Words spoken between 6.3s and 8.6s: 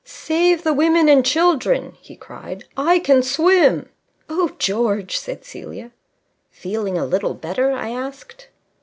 "Feeling a little better?" I asked.